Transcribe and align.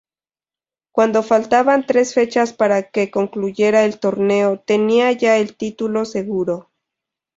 Cuando 0.91 1.21
faltaban 1.21 1.85
tres 1.85 2.15
fechas 2.15 2.53
para 2.53 2.89
que 2.89 3.11
concluyera 3.11 3.85
el 3.85 3.99
torneo, 3.99 4.57
tenían 4.59 5.15
ya 5.19 5.37
el 5.37 5.55
título 5.55 6.05
seguro. 6.05 6.71